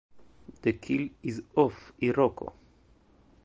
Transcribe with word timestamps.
The 0.63 0.73
keel 0.73 1.09
is 1.21 1.43
of 1.55 1.93
iroko. 2.01 2.53